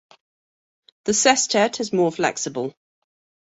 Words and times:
The 1.03 1.13
sestet 1.13 1.79
is 1.79 1.93
more 1.93 2.11
flexible. 2.11 2.73